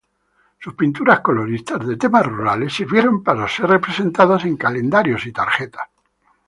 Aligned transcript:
Sus 0.57 0.73
pinturas 0.73 1.19
coloristas 1.19 1.85
de 1.85 1.95
tema 1.95 2.23
rurales 2.23 2.73
sirvieron 2.73 3.21
para 3.23 3.47
ser 3.47 3.67
representadas 3.67 4.45
en 4.45 4.57
calendarios 4.57 5.27
y 5.27 5.31
tarjetas. 5.31 5.89